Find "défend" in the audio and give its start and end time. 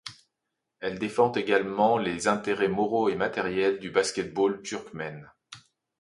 0.97-1.31